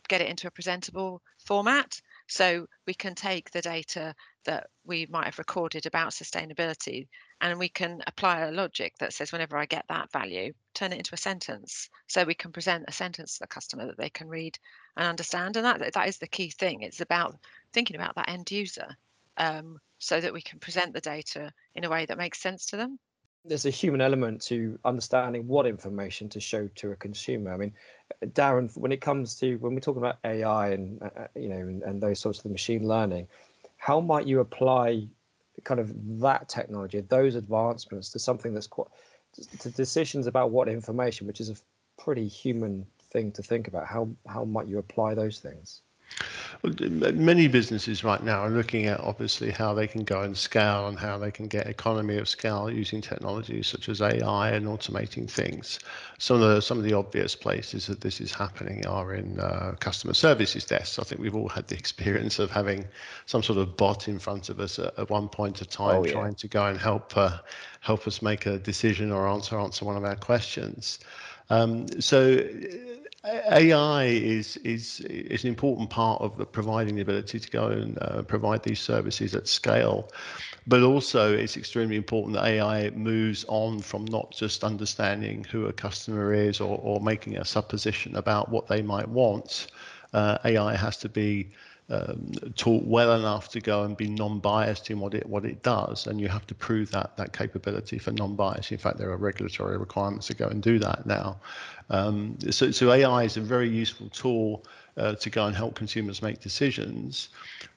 get 0.09 0.21
it 0.21 0.29
into 0.29 0.47
a 0.47 0.51
presentable 0.51 1.23
format. 1.45 2.01
So 2.29 2.67
we 2.87 2.95
can 2.95 3.15
take 3.15 3.51
the 3.51 3.63
data 3.63 4.15
that 4.45 4.69
we 4.85 5.07
might 5.11 5.27
have 5.27 5.39
recorded 5.39 5.87
about 5.87 6.13
sustainability 6.13 7.09
and 7.41 7.59
we 7.59 7.69
can 7.69 8.03
apply 8.07 8.41
a 8.41 8.53
logic 8.53 8.95
that 8.99 9.13
says 9.13 9.33
whenever 9.33 9.57
I 9.57 9.67
get 9.67 9.85
that 9.89 10.11
value, 10.13 10.53
turn 10.75 10.93
it 10.93 10.99
into 10.99 11.15
a 11.15 11.19
sentence. 11.19 11.89
So 12.09 12.25
we 12.25 12.35
can 12.35 12.53
present 12.53 12.85
a 12.89 12.93
sentence 12.93 13.35
to 13.35 13.41
the 13.41 13.49
customer 13.49 13.87
that 13.87 13.99
they 13.99 14.11
can 14.11 14.29
read 14.29 14.59
and 14.97 15.07
understand. 15.07 15.57
And 15.57 15.65
that 15.67 15.93
that 15.93 16.09
is 16.09 16.19
the 16.19 16.29
key 16.29 16.51
thing. 16.51 16.83
It's 16.83 17.01
about 17.01 17.37
thinking 17.73 17.97
about 17.97 18.15
that 18.15 18.31
end 18.31 18.51
user 18.51 18.97
um, 19.37 19.79
so 19.99 20.21
that 20.21 20.33
we 20.33 20.43
can 20.43 20.59
present 20.59 20.93
the 20.93 21.01
data 21.01 21.53
in 21.75 21.85
a 21.85 21.91
way 21.91 22.07
that 22.07 22.19
makes 22.19 22.41
sense 22.41 22.67
to 22.67 22.77
them 22.77 22.99
there's 23.49 23.67
a 23.67 23.71
human 23.71 24.01
element 24.01 24.41
to 24.43 24.79
understanding 24.85 25.47
what 25.47 25.67
information 25.67 26.29
to 26.29 26.41
show 26.41 26.69
to 26.75 26.93
a 26.93 26.97
consumer. 26.97 27.53
I 27.53 27.57
mean, 27.57 27.73
Darren, 28.25 28.77
when 28.77 28.93
it 28.93 29.01
comes 29.01 29.37
to 29.37 29.57
when 29.57 29.75
we're 29.75 29.81
talking 29.81 30.03
about 30.03 30.19
AI 30.25 30.71
and 30.71 31.03
uh, 31.03 31.11
uh, 31.17 31.27
you 31.35 31.49
know 31.49 31.57
and, 31.57 31.83
and, 31.83 32.03
those 32.03 32.19
sorts 32.19 32.45
of 32.45 32.51
machine 32.51 32.87
learning, 32.87 33.29
how 33.77 34.01
might 34.01 34.27
you 34.27 34.41
apply 34.41 35.07
kind 35.65 35.81
of 35.81 35.93
that 36.21 36.49
technology, 36.49 37.01
those 37.01 37.35
advancements, 37.35 38.11
to 38.11 38.19
something 38.19 38.53
that's 38.53 38.67
quite 38.67 38.89
to 39.59 39.71
decisions 39.71 40.27
about 40.27 40.51
what 40.51 40.69
information, 40.69 41.27
which 41.27 41.41
is 41.41 41.51
a 41.51 41.57
pretty 42.03 42.27
human 42.27 42.87
thing 43.13 43.33
to 43.33 43.43
think 43.43 43.69
about. 43.69 43.87
How 43.87 44.09
how 44.27 44.45
might 44.45 44.67
you 44.67 44.79
apply 44.79 45.15
those 45.15 45.39
things? 45.41 45.83
Many 46.63 47.49
businesses 47.49 48.03
right 48.05 48.23
now 48.23 48.41
are 48.41 48.51
looking 48.51 48.87
at 48.87 49.01
obviously 49.01 49.51
how 49.51 49.75
they 49.75 49.87
can 49.87 50.05
go 50.05 50.23
and 50.23 50.37
scale 50.37 50.89
and 50.89 50.99
how 50.99 51.19
they 51.19 51.31
can 51.31 51.47
get 51.49 51.67
economy 51.67 52.19
of 52.19 52.29
scale 52.29 52.71
using 52.71 53.01
technologies 53.01 53.67
such 53.67 53.89
as 53.89 54.01
AI 54.01 54.51
and 54.51 54.67
automating 54.67 55.31
things. 55.31 55.79
Some 56.19 56.41
of 56.41 56.43
the 56.43 56.61
some 56.61 56.79
of 56.79 56.85
the 56.85 56.95
obvious 56.95 57.35
places 57.35 57.87
that 57.87 58.01
this 58.01 58.21
is 58.21 58.33
happening 58.33 58.87
are 58.87 59.15
in 59.15 59.39
uh, 59.39 59.75
customer 59.81 60.15
services 60.15 60.65
desks. 60.65 60.99
I 60.99 61.03
think 61.05 61.21
we've 61.21 61.35
all 61.35 61.49
had 61.49 61.69
the 61.69 61.75
experience 61.79 62.39
of 62.39 62.51
having 62.51 62.87
some 63.27 63.43
sort 63.43 63.59
of 63.59 63.77
bot 63.77 64.09
in 64.09 64.19
front 64.19 64.49
of 64.49 64.61
us 64.61 64.79
at, 64.79 64.99
at 64.99 65.11
one 65.11 65.29
point 65.29 65.61
of 65.61 65.69
time, 65.69 65.97
oh, 65.97 66.05
yeah. 66.05 66.13
trying 66.13 66.35
to 66.37 66.49
go 66.49 66.67
and 66.67 66.79
help 66.79 67.17
uh, 67.17 67.39
help 67.81 68.07
us 68.07 68.23
make 68.23 68.47
a 68.47 68.59
decision 68.59 69.13
or 69.13 69.29
answer 69.29 69.59
answer 69.59 69.85
one 69.85 69.97
of 69.97 70.05
our 70.05 70.17
questions. 70.17 70.99
Um, 71.51 71.87
so 72.01 72.39
AI 73.27 74.05
is 74.05 74.57
is 74.59 75.01
is 75.01 75.43
an 75.45 75.49
important 75.49 75.91
part 75.91 76.23
of 76.23 76.53
providing 76.53 76.95
the 76.97 77.03
ability 77.03 77.41
to 77.41 77.51
go 77.51 77.69
and 77.69 77.99
uh, 78.01 78.23
provide 78.23 78.63
these 78.63 78.79
services 78.81 79.35
at 79.35 79.49
scale, 79.49 80.11
but 80.67 80.83
also 80.83 81.37
it's 81.37 81.57
extremely 81.57 81.97
important 81.97 82.35
that 82.35 82.45
AI 82.45 82.91
moves 82.91 83.45
on 83.49 83.81
from 83.81 84.05
not 84.05 84.31
just 84.31 84.63
understanding 84.63 85.45
who 85.51 85.67
a 85.67 85.73
customer 85.73 86.33
is 86.35 86.61
or, 86.61 86.79
or 86.83 87.01
making 87.01 87.37
a 87.37 87.45
supposition 87.45 88.15
about 88.17 88.49
what 88.49 88.69
they 88.69 88.83
might 88.83 89.09
want. 89.09 89.67
Uh, 90.13 90.39
AI 90.45 90.77
has 90.77 90.97
to 90.99 91.09
be 91.09 91.51
um, 91.89 92.33
taught 92.57 92.85
well 92.85 93.13
enough 93.13 93.49
to 93.51 93.61
go 93.61 93.85
and 93.85 93.97
be 93.97 94.09
non-biased 94.09 94.91
in 94.91 94.99
what 94.99 95.15
it 95.15 95.27
what 95.27 95.45
it 95.45 95.63
does, 95.63 96.07
and 96.07 96.21
you 96.21 96.29
have 96.29 96.47
to 96.47 96.55
prove 96.55 96.91
that 96.91 97.17
that 97.17 97.33
capability 97.33 97.99
for 97.99 98.13
non-bias. 98.13 98.73
In 98.73 98.79
fact, 98.79 98.99
there 98.99 99.11
are 99.11 99.17
regulatory 99.17 99.79
requirements 99.79 100.27
to 100.29 100.35
go 100.35 100.49
and 100.49 100.63
do 100.63 100.79
that 100.81 101.07
now. 101.07 101.39
Um, 101.91 102.37
so, 102.51 102.71
so 102.73 102.93
AI 102.93 103.23
is 103.23 103.37
a 103.37 103.41
very 103.41 103.69
useful 103.69 104.09
tool 104.09 104.65
uh, 104.97 105.15
to 105.15 105.31
go 105.31 105.47
and 105.47 105.55
help 105.55 105.75
consumers 105.75 106.23
make 106.23 106.41
decisions. 106.41 107.29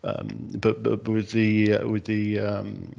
Um, 0.04 0.50
but, 0.56 0.82
but 0.82 1.08
with 1.08 1.32
the 1.32 1.74
uh, 1.74 1.88
with 1.88 2.06
the 2.06 2.40
um, 2.40 2.92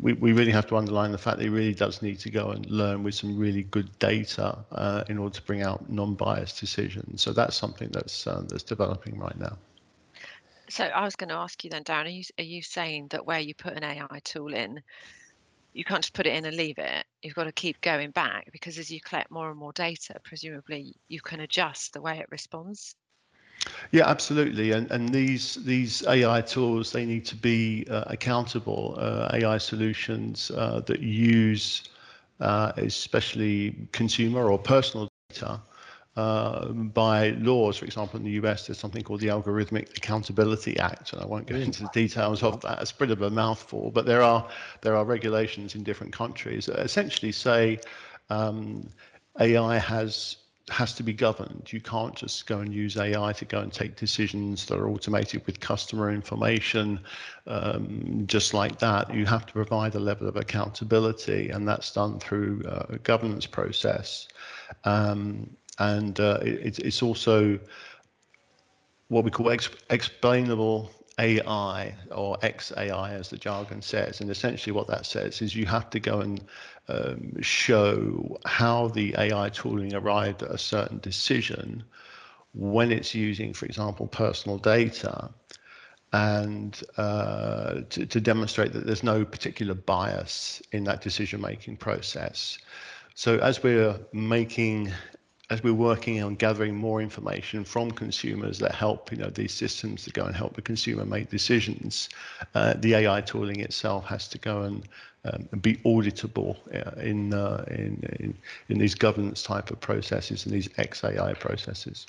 we, 0.00 0.14
we 0.14 0.32
really 0.32 0.50
have 0.52 0.66
to 0.68 0.76
underline 0.76 1.12
the 1.12 1.18
fact 1.18 1.38
that 1.38 1.46
it 1.46 1.50
really 1.50 1.74
does 1.74 2.02
need 2.02 2.18
to 2.20 2.30
go 2.30 2.50
and 2.50 2.68
learn 2.70 3.02
with 3.02 3.14
some 3.14 3.38
really 3.38 3.64
good 3.64 3.96
data 3.98 4.58
uh, 4.72 5.04
in 5.08 5.18
order 5.18 5.34
to 5.34 5.42
bring 5.42 5.62
out 5.62 5.88
non-biased 5.90 6.58
decisions. 6.58 7.22
So 7.22 7.32
that's 7.32 7.54
something 7.54 7.90
that's 7.92 8.26
uh, 8.26 8.42
that's 8.48 8.62
developing 8.62 9.18
right 9.18 9.38
now. 9.38 9.56
So 10.72 10.84
I 10.84 11.04
was 11.04 11.16
going 11.16 11.28
to 11.28 11.34
ask 11.34 11.62
you 11.64 11.68
then, 11.68 11.84
Darren, 11.84 12.06
are 12.06 12.08
you, 12.08 12.24
are 12.38 12.44
you 12.44 12.62
saying 12.62 13.08
that 13.08 13.26
where 13.26 13.38
you 13.38 13.54
put 13.54 13.74
an 13.74 13.84
AI 13.84 14.20
tool 14.24 14.54
in, 14.54 14.80
you 15.74 15.84
can't 15.84 16.00
just 16.00 16.14
put 16.14 16.26
it 16.26 16.34
in 16.34 16.46
and 16.46 16.56
leave 16.56 16.78
it. 16.78 17.04
You've 17.20 17.34
got 17.34 17.44
to 17.44 17.52
keep 17.52 17.78
going 17.82 18.10
back 18.12 18.50
because 18.52 18.78
as 18.78 18.90
you 18.90 18.98
collect 19.02 19.30
more 19.30 19.50
and 19.50 19.58
more 19.58 19.74
data, 19.74 20.14
presumably 20.24 20.94
you 21.08 21.20
can 21.20 21.40
adjust 21.40 21.92
the 21.92 22.00
way 22.00 22.18
it 22.20 22.26
responds. 22.30 22.96
Yeah, 23.90 24.08
absolutely. 24.08 24.72
And 24.72 24.90
and 24.90 25.10
these 25.10 25.56
these 25.56 26.06
AI 26.06 26.40
tools 26.40 26.90
they 26.90 27.04
need 27.04 27.26
to 27.26 27.36
be 27.36 27.86
uh, 27.90 28.04
accountable. 28.06 28.94
Uh, 28.96 29.28
AI 29.34 29.58
solutions 29.58 30.50
uh, 30.56 30.80
that 30.86 31.00
use 31.00 31.82
uh, 32.40 32.72
especially 32.78 33.76
consumer 33.92 34.50
or 34.50 34.58
personal 34.58 35.06
data 35.28 35.60
uh, 36.16 36.68
by 36.68 37.30
laws. 37.30 37.78
For 37.78 37.84
example, 37.84 38.18
in 38.18 38.24
the 38.24 38.46
US, 38.46 38.66
there's 38.66 38.78
something 38.78 39.02
called 39.02 39.20
the 39.20 39.28
Algorithmic 39.28 39.96
Accountability 39.96 40.78
Act, 40.78 41.12
and 41.12 41.22
I 41.22 41.26
won't 41.26 41.46
go 41.46 41.56
into 41.56 41.82
the 41.82 41.88
details 41.88 42.42
of 42.42 42.60
that. 42.62 42.82
It's 42.82 42.90
a 42.90 42.96
bit 42.96 43.10
of 43.10 43.22
a 43.22 43.30
mouthful, 43.30 43.90
but 43.90 44.06
there 44.06 44.22
are 44.22 44.48
there 44.82 44.96
are 44.96 45.04
regulations 45.04 45.74
in 45.74 45.82
different 45.82 46.12
countries 46.12 46.66
that 46.66 46.78
essentially 46.80 47.32
say 47.32 47.78
um, 48.30 48.88
AI 49.40 49.78
has 49.78 50.36
has 50.70 50.94
to 50.94 51.02
be 51.02 51.12
governed. 51.12 51.72
You 51.72 51.80
can't 51.80 52.14
just 52.14 52.46
go 52.46 52.60
and 52.60 52.72
use 52.72 52.96
AI 52.96 53.32
to 53.32 53.44
go 53.44 53.60
and 53.60 53.72
take 53.72 53.96
decisions 53.96 54.66
that 54.66 54.78
are 54.78 54.88
automated 54.88 55.44
with 55.46 55.58
customer 55.60 56.10
information 56.12 57.00
um, 57.46 58.24
just 58.26 58.54
like 58.54 58.78
that. 58.78 59.12
You 59.12 59.26
have 59.26 59.44
to 59.46 59.52
provide 59.52 59.94
a 59.94 60.00
level 60.00 60.28
of 60.28 60.36
accountability, 60.36 61.50
and 61.50 61.66
that's 61.66 61.92
done 61.92 62.20
through 62.20 62.62
uh, 62.68 62.86
a 62.90 62.98
governance 62.98 63.46
process. 63.46 64.28
Um, 64.84 65.50
and 65.82 66.20
uh, 66.20 66.38
it, 66.42 66.78
it's 66.78 67.02
also 67.02 67.58
what 69.08 69.24
we 69.24 69.30
call 69.30 69.50
ex- 69.50 69.68
explainable 69.90 70.90
AI 71.18 71.94
or 72.12 72.38
XAI, 72.38 73.10
as 73.10 73.28
the 73.28 73.36
jargon 73.36 73.82
says. 73.82 74.20
And 74.20 74.30
essentially, 74.30 74.72
what 74.72 74.86
that 74.86 75.04
says 75.06 75.42
is 75.42 75.56
you 75.56 75.66
have 75.66 75.90
to 75.90 76.00
go 76.00 76.20
and 76.20 76.44
um, 76.88 77.34
show 77.42 78.38
how 78.46 78.88
the 78.88 79.14
AI 79.18 79.48
tooling 79.48 79.92
arrived 79.94 80.42
at 80.44 80.50
a 80.50 80.58
certain 80.58 80.98
decision 81.00 81.82
when 82.54 82.92
it's 82.92 83.14
using, 83.14 83.52
for 83.52 83.66
example, 83.66 84.06
personal 84.06 84.58
data, 84.58 85.30
and 86.12 86.80
uh, 86.96 87.80
to, 87.90 88.06
to 88.06 88.20
demonstrate 88.20 88.72
that 88.72 88.86
there's 88.86 89.02
no 89.02 89.24
particular 89.24 89.74
bias 89.74 90.62
in 90.70 90.84
that 90.84 91.00
decision 91.00 91.40
making 91.40 91.76
process. 91.76 92.58
So, 93.14 93.38
as 93.38 93.62
we're 93.62 93.98
making 94.12 94.92
as 95.52 95.62
we're 95.62 95.74
working 95.74 96.22
on 96.22 96.34
gathering 96.34 96.74
more 96.74 97.02
information 97.02 97.62
from 97.62 97.90
consumers 97.90 98.58
that 98.58 98.74
help 98.74 99.12
you 99.12 99.18
know 99.18 99.28
these 99.28 99.52
systems 99.52 100.02
to 100.04 100.10
go 100.10 100.24
and 100.24 100.34
help 100.34 100.54
the 100.54 100.62
consumer 100.62 101.04
make 101.04 101.28
decisions, 101.28 102.08
uh, 102.54 102.72
the 102.78 102.94
AI 102.94 103.20
tooling 103.20 103.60
itself 103.60 104.06
has 104.06 104.26
to 104.28 104.38
go 104.38 104.62
and, 104.62 104.88
um, 105.24 105.46
be 105.60 105.76
auditable 105.84 106.56
uh, 106.74 106.98
in, 107.00 107.34
uh, 107.34 107.64
in, 107.68 108.02
in 108.18 108.34
in 108.70 108.78
these 108.78 108.94
governance 108.94 109.42
type 109.42 109.70
of 109.70 109.78
processes 109.78 110.46
and 110.46 110.54
these 110.54 110.68
XAI 110.68 111.38
processes. 111.38 112.06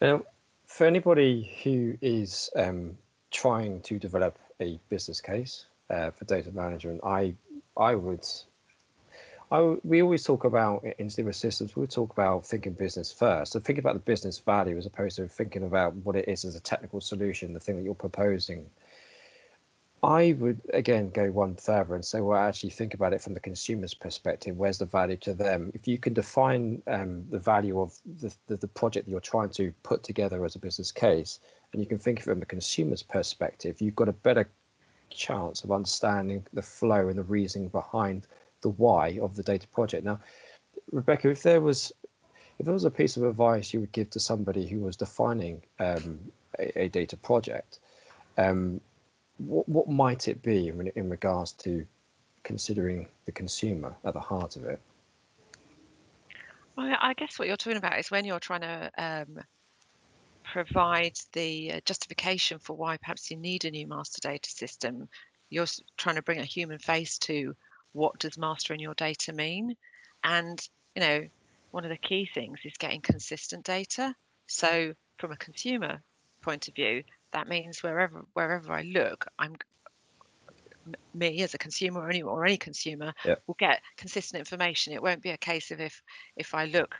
Now, 0.00 0.24
for 0.66 0.86
anybody 0.86 1.56
who 1.62 1.96
is 2.02 2.50
um, 2.56 2.98
trying 3.30 3.80
to 3.82 4.00
develop 4.00 4.36
a 4.60 4.80
business 4.88 5.20
case 5.20 5.66
uh, 5.90 6.10
for 6.10 6.24
data 6.24 6.50
management, 6.50 7.00
I 7.04 7.34
I 7.76 7.94
would 7.94 8.26
I, 9.52 9.76
we 9.84 10.00
always 10.00 10.24
talk 10.24 10.44
about 10.44 10.82
in 10.98 11.08
Stibo 11.08 11.34
Systems, 11.34 11.76
we 11.76 11.86
talk 11.86 12.10
about 12.10 12.46
thinking 12.46 12.72
business 12.72 13.12
first. 13.12 13.52
So 13.52 13.60
think 13.60 13.78
about 13.78 13.92
the 13.92 14.00
business 14.00 14.38
value 14.38 14.78
as 14.78 14.86
opposed 14.86 15.16
to 15.16 15.28
thinking 15.28 15.64
about 15.64 15.94
what 15.96 16.16
it 16.16 16.26
is 16.26 16.46
as 16.46 16.56
a 16.56 16.60
technical 16.60 17.02
solution, 17.02 17.52
the 17.52 17.60
thing 17.60 17.76
that 17.76 17.82
you're 17.82 17.94
proposing. 17.94 18.64
I 20.02 20.34
would 20.38 20.58
again 20.72 21.10
go 21.10 21.30
one 21.30 21.54
further 21.56 21.94
and 21.94 22.02
say, 22.02 22.22
well, 22.22 22.38
actually 22.38 22.70
think 22.70 22.94
about 22.94 23.12
it 23.12 23.20
from 23.20 23.34
the 23.34 23.40
consumer's 23.40 23.92
perspective. 23.92 24.56
Where's 24.56 24.78
the 24.78 24.86
value 24.86 25.18
to 25.18 25.34
them? 25.34 25.70
If 25.74 25.86
you 25.86 25.98
can 25.98 26.14
define 26.14 26.82
um, 26.86 27.26
the 27.28 27.38
value 27.38 27.78
of 27.78 27.98
the, 28.20 28.34
the, 28.46 28.56
the 28.56 28.68
project 28.68 29.04
that 29.04 29.10
you're 29.10 29.20
trying 29.20 29.50
to 29.50 29.70
put 29.82 30.02
together 30.02 30.46
as 30.46 30.56
a 30.56 30.60
business 30.60 30.90
case, 30.90 31.40
and 31.74 31.82
you 31.82 31.86
can 31.86 31.98
think 31.98 32.20
of 32.20 32.26
it 32.26 32.30
from 32.30 32.40
the 32.40 32.46
consumer's 32.46 33.02
perspective, 33.02 33.82
you've 33.82 33.96
got 33.96 34.08
a 34.08 34.12
better 34.12 34.48
chance 35.10 35.62
of 35.62 35.70
understanding 35.70 36.42
the 36.54 36.62
flow 36.62 37.08
and 37.08 37.18
the 37.18 37.22
reasoning 37.22 37.68
behind 37.68 38.26
the 38.62 38.70
why 38.70 39.18
of 39.20 39.36
the 39.36 39.42
data 39.42 39.66
project. 39.68 40.04
Now, 40.04 40.20
Rebecca, 40.90 41.30
if 41.30 41.42
there 41.42 41.60
was 41.60 41.92
if 42.58 42.66
there 42.66 42.74
was 42.74 42.84
a 42.84 42.90
piece 42.90 43.16
of 43.16 43.24
advice 43.24 43.72
you 43.72 43.80
would 43.80 43.92
give 43.92 44.10
to 44.10 44.20
somebody 44.20 44.66
who 44.66 44.80
was 44.80 44.96
defining 44.96 45.62
um, 45.80 46.18
a, 46.58 46.82
a, 46.82 46.88
data 46.88 47.16
project, 47.16 47.80
um, 48.38 48.80
what, 49.38 49.68
what 49.68 49.88
might 49.88 50.28
it 50.28 50.42
be 50.42 50.68
in, 50.68 50.92
in 50.94 51.08
regards 51.08 51.52
to 51.52 51.84
considering 52.44 53.08
the 53.26 53.32
consumer 53.32 53.94
at 54.04 54.14
the 54.14 54.20
heart 54.20 54.56
of 54.56 54.64
it? 54.64 54.80
Well, 56.76 56.94
I 57.00 57.14
guess 57.14 57.38
what 57.38 57.48
you're 57.48 57.56
talking 57.56 57.78
about 57.78 57.98
is 57.98 58.10
when 58.10 58.24
you're 58.24 58.40
trying 58.40 58.62
to 58.62 58.90
um, 58.96 59.38
provide 60.44 61.18
the 61.32 61.72
uh, 61.72 61.80
justification 61.84 62.58
for 62.58 62.76
why 62.76 62.96
perhaps 62.96 63.30
you 63.30 63.36
need 63.36 63.64
a 63.64 63.70
new 63.70 63.86
master 63.86 64.20
data 64.20 64.50
system, 64.50 65.08
you're 65.50 65.66
trying 65.96 66.16
to 66.16 66.22
bring 66.22 66.40
a 66.40 66.44
human 66.44 66.78
face 66.78 67.18
to 67.18 67.54
what 67.92 68.18
does 68.18 68.38
mastering 68.38 68.80
your 68.80 68.94
data 68.94 69.32
mean? 69.32 69.76
And, 70.24 70.60
you 70.94 71.00
know, 71.00 71.26
one 71.70 71.84
of 71.84 71.90
the 71.90 71.96
key 71.96 72.28
things 72.32 72.60
is 72.64 72.76
getting 72.78 73.00
consistent 73.00 73.64
data. 73.64 74.02
Mm. 74.02 74.14
So 74.46 74.94
from 75.18 75.32
a 75.32 75.36
consumer 75.36 76.02
point 76.42 76.68
of 76.68 76.74
view, 76.74 77.02
that 77.32 77.48
means 77.48 77.82
wherever 77.82 78.24
wherever 78.34 78.72
I 78.72 78.82
look, 78.82 79.26
I'm 79.38 79.56
me 81.14 81.42
as 81.42 81.54
a 81.54 81.58
consumer 81.58 82.00
or 82.00 82.10
any 82.10 82.22
or 82.22 82.44
any 82.44 82.56
consumer 82.56 83.12
yep. 83.24 83.42
will 83.46 83.56
get 83.58 83.80
consistent 83.96 84.40
information. 84.40 84.92
It 84.92 85.02
won't 85.02 85.22
be 85.22 85.30
a 85.30 85.38
case 85.38 85.70
of 85.70 85.80
if 85.80 86.02
if 86.36 86.54
I 86.54 86.66
look 86.66 86.94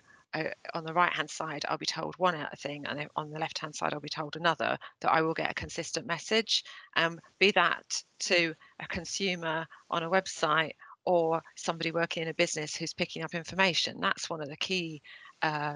on 0.75 0.85
the 0.85 0.95
right 0.95 1.13
hand 1.13 1.31
side, 1.31 1.65
I'll 1.69 1.79
be 1.79 1.87
told 1.87 2.15
one 2.19 2.47
thing, 2.59 2.87
and 2.87 3.07
on 3.17 3.31
the 3.31 3.39
left 3.39 3.59
hand 3.59 3.75
side, 3.75 3.93
I'll 3.93 4.01
be 4.01 4.09
told 4.09 4.37
another. 4.37 4.79
That 5.01 5.13
I 5.13 5.23
will 5.23 5.35
get 5.35 5.51
a 5.51 5.55
consistent 5.55 6.07
message. 6.07 6.65
Um, 6.97 7.21
be 7.39 7.51
that 7.53 8.03
to 8.21 8.55
a 8.81 8.87
consumer 8.87 9.67
on 9.91 10.03
a 10.03 10.11
website 10.11 10.73
or 11.05 11.43
somebody 11.57 11.91
working 11.91 12.23
in 12.23 12.29
a 12.29 12.35
business 12.35 12.77
who's 12.77 12.95
picking 12.95 13.23
up 13.23 13.35
information. 13.35 14.01
That's 14.01 14.31
one 14.31 14.41
of 14.41 14.49
the 14.49 14.57
key. 14.57 15.03
Uh, 15.43 15.75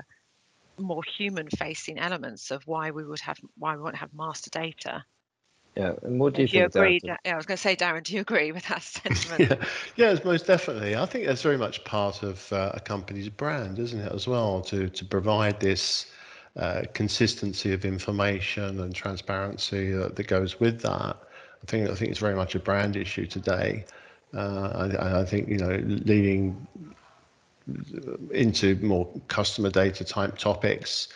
more 0.79 1.03
human 1.05 1.49
facing 1.49 1.99
elements 1.99 2.51
of 2.51 2.67
why 2.67 2.91
we 2.91 3.05
would 3.05 3.21
have 3.21 3.39
why 3.57 3.75
we 3.75 3.83
want 3.83 3.95
to 3.95 4.01
have 4.01 4.13
master 4.13 4.51
data 4.51 5.03
yeah, 5.77 5.93
and 6.03 6.19
what 6.19 6.35
do 6.35 6.43
you, 6.43 6.49
do 6.49 6.57
you 6.57 6.63
think? 6.65 6.75
agree? 6.75 7.01
Darren? 7.01 7.19
Yeah, 7.25 7.35
I 7.35 7.37
was 7.37 7.47
going 7.47 7.57
to 7.57 7.63
say, 7.63 7.77
Darren, 7.77 8.03
do 8.03 8.15
you 8.15 8.21
agree 8.21 8.53
with 8.53 8.67
that 8.69 8.83
sentiment? 9.05 9.51
yeah, 9.97 10.13
yeah, 10.13 10.19
most 10.25 10.47
definitely. 10.47 10.97
I 10.97 11.07
think 11.07 11.27
that's 11.27 11.43
very 11.43 11.59
much 11.59 11.85
part 11.85 12.23
of 12.23 12.51
uh, 12.53 12.73
a 12.75 12.81
company's 12.81 13.29
brand, 13.29 13.79
isn't 13.79 14.01
it, 14.01 14.13
as 14.13 14.27
well, 14.27 14.63
to 14.63 14.89
to 14.89 15.05
provide 15.05 15.61
this 15.61 16.07
uh, 16.57 16.83
consistency 16.95 17.73
of 17.73 17.85
information 17.85 18.81
and 18.81 18.95
transparency 18.95 19.93
that, 19.93 20.17
that 20.17 20.27
goes 20.27 20.59
with 20.59 20.81
that. 20.81 21.17
I 21.63 21.67
think 21.67 21.91
I 21.91 21.95
think 21.95 22.11
it's 22.11 22.21
very 22.21 22.35
much 22.35 22.55
a 22.55 22.59
brand 22.59 22.97
issue 22.97 23.27
today. 23.27 23.85
Uh, 24.35 24.89
I, 24.99 25.21
I 25.21 25.25
think 25.25 25.49
you 25.49 25.59
know 25.59 25.77
leading 25.87 26.67
into 28.31 28.77
more 28.77 29.09
customer 29.29 29.71
data 29.71 30.05
type 30.05 30.39
topics 30.39 31.09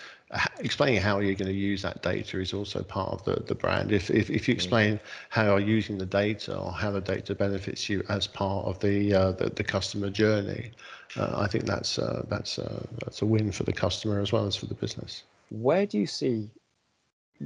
explaining 0.59 1.01
how 1.01 1.19
you're 1.19 1.35
going 1.35 1.51
to 1.51 1.59
use 1.59 1.83
that 1.83 2.03
data 2.03 2.41
is 2.41 2.53
also 2.53 2.83
part 2.83 3.11
of 3.11 3.25
the, 3.25 3.43
the 3.47 3.55
brand. 3.55 3.91
If, 3.93 4.11
if, 4.11 4.31
if 4.31 4.49
you 4.49 4.55
explain 4.55 5.01
how 5.29 5.45
you're 5.45 5.61
using 5.61 5.99
the 5.99 6.07
data 6.07 6.57
or 6.57 6.73
how 6.73 6.93
the 6.93 7.01
data 7.01 7.35
benefits 7.35 7.89
you 7.89 8.05
as 8.09 8.27
part 8.27 8.67
of 8.67 8.79
the 8.79 9.13
uh, 9.13 9.33
the, 9.33 9.51
the, 9.51 9.65
customer 9.65 10.09
journey, 10.09 10.71
uh, 11.17 11.35
I 11.37 11.49
think 11.49 11.65
that's 11.65 11.99
uh, 11.99 12.25
that's 12.29 12.59
uh, 12.59 12.87
that's 13.01 13.23
a 13.23 13.27
win 13.27 13.51
for 13.51 13.65
the 13.65 13.73
customer 13.73 14.21
as 14.21 14.33
well 14.33 14.47
as 14.47 14.55
for 14.55 14.67
the 14.67 14.75
business. 14.75 15.25
Where 15.51 15.85
do 15.85 15.99
you 15.99 16.07
see 16.07 16.49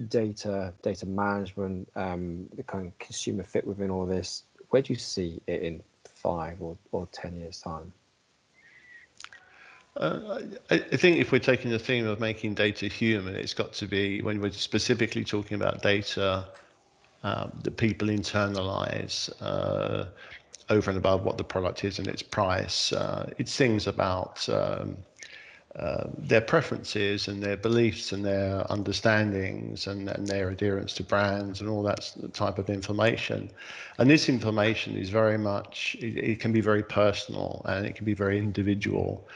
data 0.09 0.75
data 0.83 1.07
management, 1.07 1.89
um, 1.97 2.49
the 2.55 2.63
kind 2.63 2.87
of 2.87 2.99
consumer 2.99 3.45
fit 3.45 3.67
within 3.67 3.91
all 3.91 4.05
this? 4.05 4.43
Where 4.71 4.83
do 4.83 4.93
you 4.93 4.99
see 4.99 5.41
it 5.47 5.63
in 5.63 5.83
five 6.05 6.61
or, 6.61 6.77
or 6.93 7.09
ten 7.13 7.37
years 7.37 7.61
time? 7.61 7.93
Uh, 9.97 10.41
I, 10.71 10.79
think 10.79 11.19
if 11.19 11.31
we're 11.31 11.39
taking 11.39 11.71
the 11.71 11.79
theme 11.79 12.07
of 12.07 12.19
making 12.19 12.55
data 12.55 12.89
human, 12.89 13.37
it's 13.37 13.55
got 13.55 13.73
to 13.75 13.87
be 13.87 14.23
when 14.23 14.41
we're 14.41 14.51
specifically 14.51 15.25
talking 15.25 15.55
about 15.55 15.83
data 15.83 16.49
um, 17.23 17.53
that 17.63 17.77
people 17.77 18.09
internalize 18.09 19.31
uh, 19.41 20.07
over 20.69 20.91
and 20.91 20.99
above 20.99 21.25
what 21.25 21.39
the 21.39 21.45
product 21.45 21.85
is 21.85 22.01
and 22.01 22.09
its 22.09 22.23
price. 22.23 22.93
Uh, 22.93 23.31
it's 23.39 23.57
things 23.57 23.87
about 23.87 24.49
um, 24.49 24.97
uh, 25.77 26.05
their 26.19 26.41
preferences 26.41 27.27
and 27.27 27.43
their 27.43 27.57
beliefs 27.57 28.13
and 28.13 28.25
their 28.25 28.65
understandings 28.71 29.89
and, 29.89 30.09
and 30.09 30.27
their 30.27 30.51
adherence 30.51 30.95
to 30.95 31.03
brands 31.03 31.61
and 31.61 31.69
all 31.69 31.83
that 31.83 32.13
type 32.33 32.59
of 32.59 32.71
information. 32.71 33.51
And 33.99 34.09
this 34.09 34.29
information 34.29 34.97
is 34.97 35.11
very 35.11 35.37
much, 35.37 35.97
it, 35.99 36.17
it 36.17 36.41
can 36.41 36.53
be 36.53 36.61
very 36.61 36.85
personal 36.85 37.63
and 37.65 37.87
it 37.87 37.97
can 37.97 38.05
be 38.05 38.15
very 38.15 38.39
individual. 38.39 39.27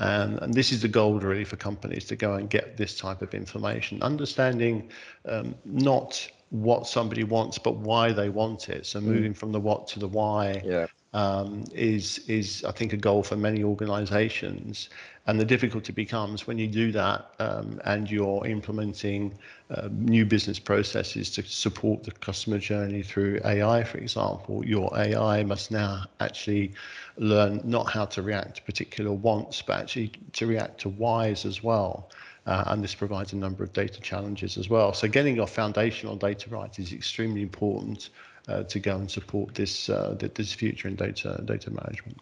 Um, 0.00 0.38
and 0.38 0.54
this 0.54 0.72
is 0.72 0.80
the 0.80 0.88
goal 0.88 1.20
really 1.20 1.44
for 1.44 1.56
companies 1.56 2.06
to 2.06 2.16
go 2.16 2.34
and 2.34 2.48
get 2.48 2.76
this 2.76 2.96
type 2.96 3.20
of 3.20 3.34
information, 3.34 4.02
understanding 4.02 4.90
um, 5.26 5.54
not 5.64 6.26
what 6.48 6.86
somebody 6.86 7.22
wants, 7.22 7.58
but 7.58 7.76
why 7.76 8.12
they 8.12 8.30
want 8.30 8.70
it. 8.70 8.86
So 8.86 8.98
mm. 8.98 9.04
moving 9.04 9.34
mm. 9.34 9.36
from 9.36 9.52
the 9.52 9.60
what 9.60 9.86
to 9.88 9.98
the 9.98 10.08
why 10.08 10.62
yeah. 10.64 10.86
um, 11.12 11.64
is 11.74 12.18
is 12.28 12.64
I 12.64 12.72
think 12.72 12.94
a 12.94 12.96
goal 12.96 13.22
for 13.22 13.36
many 13.36 13.62
organisations. 13.62 14.88
And 15.30 15.38
the 15.38 15.44
difficulty 15.44 15.92
becomes 15.92 16.48
when 16.48 16.58
you 16.58 16.66
do 16.66 16.90
that 16.90 17.34
um, 17.38 17.80
and 17.84 18.10
you're 18.10 18.44
implementing 18.44 19.38
uh, 19.70 19.88
new 19.92 20.26
business 20.26 20.58
processes 20.58 21.30
to 21.30 21.44
support 21.44 22.02
the 22.02 22.10
customer 22.10 22.58
journey 22.58 23.04
through 23.04 23.40
AI, 23.44 23.84
for 23.84 23.98
example, 23.98 24.66
your 24.66 24.90
AI 24.98 25.44
must 25.44 25.70
now 25.70 26.02
actually 26.18 26.72
learn 27.16 27.60
not 27.62 27.88
how 27.88 28.06
to 28.06 28.22
react 28.22 28.56
to 28.56 28.62
particular 28.62 29.12
wants, 29.12 29.62
but 29.62 29.78
actually 29.78 30.10
to 30.32 30.48
react 30.48 30.80
to 30.80 30.88
whys 30.88 31.44
as 31.44 31.62
well. 31.62 32.10
Uh, 32.46 32.64
and 32.66 32.82
this 32.82 32.96
provides 32.96 33.32
a 33.32 33.36
number 33.36 33.62
of 33.62 33.72
data 33.72 34.00
challenges 34.00 34.58
as 34.58 34.68
well. 34.68 34.92
So 34.92 35.06
getting 35.06 35.36
your 35.36 35.46
foundational 35.46 36.16
data 36.16 36.50
right 36.50 36.76
is 36.76 36.92
extremely 36.92 37.42
important 37.42 38.10
uh, 38.48 38.64
to 38.64 38.80
go 38.80 38.96
and 38.96 39.08
support 39.08 39.54
this 39.54 39.88
uh, 39.88 40.16
this 40.34 40.52
future 40.52 40.88
in 40.88 40.96
data 40.96 41.40
data 41.44 41.70
management 41.70 42.18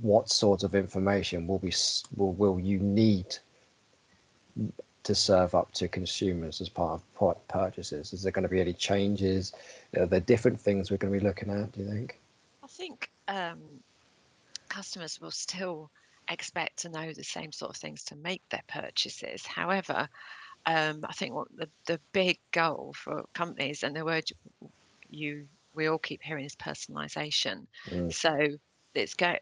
what 0.00 0.30
sort 0.30 0.62
of 0.62 0.74
information 0.74 1.46
will 1.46 1.58
be 1.58 1.72
will, 2.16 2.32
will 2.32 2.58
you 2.58 2.78
need 2.78 3.36
to 5.02 5.14
serve 5.14 5.54
up 5.54 5.70
to 5.72 5.86
consumers 5.86 6.60
as 6.60 6.68
part 6.68 7.00
of 7.20 7.48
purchases? 7.48 8.12
Is 8.12 8.22
there 8.22 8.32
going 8.32 8.42
to 8.42 8.48
be 8.48 8.60
any 8.60 8.72
changes? 8.72 9.52
Are 9.96 10.06
there 10.06 10.20
different 10.20 10.60
things 10.60 10.90
we're 10.90 10.96
going 10.96 11.12
to 11.12 11.18
be 11.18 11.24
looking 11.24 11.50
at? 11.50 11.72
Do 11.72 11.82
you 11.82 11.88
think? 11.88 12.18
I 12.64 12.66
think 12.66 13.10
um, 13.28 13.60
customers 14.68 15.20
will 15.20 15.30
still 15.30 15.90
expect 16.28 16.78
to 16.78 16.88
know 16.88 17.12
the 17.12 17.22
same 17.22 17.52
sort 17.52 17.70
of 17.70 17.76
things 17.76 18.02
to 18.04 18.16
make 18.16 18.42
their 18.50 18.64
purchases. 18.66 19.46
However, 19.46 20.08
um, 20.66 21.04
I 21.08 21.12
think 21.12 21.34
what 21.34 21.48
the, 21.56 21.68
the 21.86 22.00
big 22.12 22.38
goal 22.50 22.92
for 22.96 23.24
companies 23.32 23.84
and 23.84 23.94
the 23.94 24.04
word 24.04 24.24
you 25.08 25.46
we 25.74 25.86
all 25.86 25.98
keep 25.98 26.22
hearing 26.22 26.44
is 26.44 26.56
personalization. 26.56 27.66
Mm. 27.90 28.12
So 28.12 28.58
it's 28.96 29.14
go 29.14 29.34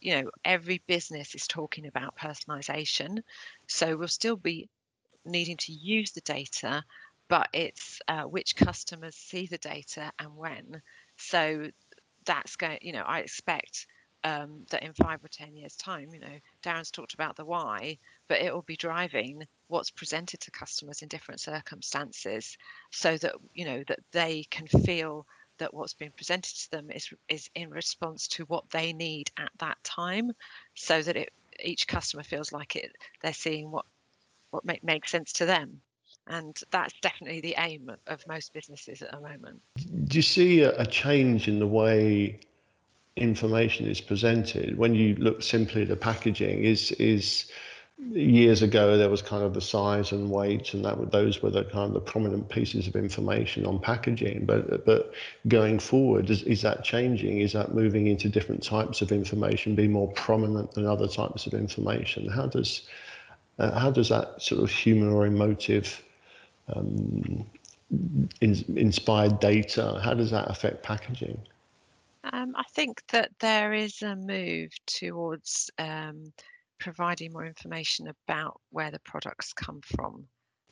you 0.00 0.14
know 0.14 0.30
every 0.44 0.82
business 0.86 1.34
is 1.34 1.46
talking 1.46 1.86
about 1.86 2.16
personalization 2.16 3.20
so 3.66 3.96
we'll 3.96 4.08
still 4.08 4.36
be 4.36 4.68
needing 5.24 5.56
to 5.56 5.72
use 5.72 6.12
the 6.12 6.20
data 6.22 6.82
but 7.28 7.48
it's 7.52 8.00
uh, 8.08 8.22
which 8.22 8.56
customers 8.56 9.14
see 9.14 9.46
the 9.46 9.58
data 9.58 10.10
and 10.18 10.36
when. 10.36 10.82
So 11.16 11.70
that's 12.26 12.56
going 12.56 12.78
you 12.82 12.92
know 12.92 13.02
i 13.06 13.20
expect 13.20 13.86
um, 14.24 14.66
that 14.70 14.82
in 14.82 14.92
five 14.92 15.24
or 15.24 15.28
ten 15.28 15.56
years 15.56 15.74
time 15.76 16.08
you 16.12 16.20
know 16.20 16.38
darren's 16.62 16.90
talked 16.90 17.14
about 17.14 17.36
the 17.36 17.44
why 17.44 17.96
but 18.28 18.40
it 18.40 18.52
will 18.52 18.62
be 18.62 18.76
driving 18.76 19.42
what's 19.68 19.90
presented 19.90 20.38
to 20.40 20.50
customers 20.50 21.00
in 21.00 21.08
different 21.08 21.40
circumstances 21.40 22.58
so 22.90 23.16
that 23.16 23.34
you 23.54 23.64
know 23.64 23.82
that 23.88 24.00
they 24.12 24.44
can 24.50 24.66
feel 24.66 25.26
that 25.60 25.72
what's 25.72 25.94
being 25.94 26.12
presented 26.16 26.54
to 26.56 26.70
them 26.72 26.90
is 26.90 27.08
is 27.28 27.48
in 27.54 27.70
response 27.70 28.26
to 28.28 28.44
what 28.44 28.68
they 28.70 28.92
need 28.92 29.30
at 29.38 29.52
that 29.58 29.78
time 29.84 30.32
so 30.74 31.00
that 31.00 31.16
it 31.16 31.32
each 31.62 31.86
customer 31.86 32.22
feels 32.22 32.52
like 32.52 32.76
it 32.76 32.90
they're 33.22 33.32
seeing 33.32 33.70
what 33.70 33.84
what 34.50 34.64
make, 34.64 34.84
makes 34.84 35.10
sense 35.10 35.32
to 35.34 35.46
them. 35.46 35.80
And 36.26 36.56
that's 36.70 36.94
definitely 37.00 37.40
the 37.40 37.54
aim 37.58 37.90
of 38.06 38.26
most 38.28 38.52
businesses 38.52 39.02
at 39.02 39.10
the 39.10 39.20
moment. 39.20 39.60
Do 40.06 40.18
you 40.18 40.22
see 40.22 40.62
a, 40.62 40.78
a 40.78 40.86
change 40.86 41.48
in 41.48 41.58
the 41.58 41.66
way 41.66 42.40
information 43.16 43.86
is 43.86 44.00
presented? 44.00 44.76
When 44.76 44.94
you 44.94 45.14
look 45.16 45.42
simply 45.42 45.82
at 45.82 45.88
the 45.88 45.96
packaging 45.96 46.64
is 46.64 46.92
is 46.92 47.50
years 48.12 48.62
ago 48.62 48.96
there 48.96 49.08
was 49.08 49.22
kind 49.22 49.42
of 49.42 49.54
the 49.54 49.60
size 49.60 50.12
and 50.12 50.30
weight 50.30 50.74
and 50.74 50.84
that 50.84 51.10
those 51.10 51.42
were 51.42 51.50
the 51.50 51.64
kind 51.64 51.86
of 51.88 51.92
the 51.92 52.00
prominent 52.00 52.48
pieces 52.48 52.86
of 52.86 52.96
information 52.96 53.66
on 53.66 53.78
packaging. 53.78 54.46
But 54.46 54.84
but 54.84 55.12
going 55.48 55.78
forward 55.78 56.30
is, 56.30 56.42
is 56.42 56.62
that 56.62 56.82
changing? 56.84 57.40
Is 57.40 57.52
that 57.52 57.74
moving 57.74 58.06
into 58.06 58.28
different 58.28 58.62
types 58.62 59.02
of 59.02 59.12
information 59.12 59.74
be 59.74 59.88
more 59.88 60.10
prominent 60.12 60.72
than 60.72 60.86
other 60.86 61.08
types 61.08 61.46
of 61.46 61.54
information? 61.54 62.28
How 62.28 62.46
does 62.46 62.88
uh, 63.58 63.78
how 63.78 63.90
does 63.90 64.08
that 64.08 64.40
sort 64.42 64.62
of 64.62 64.70
human 64.70 65.12
or 65.12 65.26
emotive 65.26 66.02
um, 66.74 67.44
in, 68.40 68.64
inspired 68.76 69.40
data 69.40 70.00
how 70.02 70.14
does 70.14 70.30
that 70.30 70.50
affect 70.50 70.82
packaging? 70.82 71.38
Um, 72.32 72.54
I 72.54 72.64
think 72.74 73.02
that 73.12 73.30
there 73.40 73.72
is 73.72 74.02
a 74.02 74.14
move 74.14 74.70
towards 74.86 75.70
um, 75.78 76.32
providing 76.80 77.32
more 77.32 77.46
information 77.46 78.08
about 78.08 78.60
where 78.70 78.90
the 78.90 79.00
products 79.00 79.52
come 79.52 79.80
from. 79.82 80.26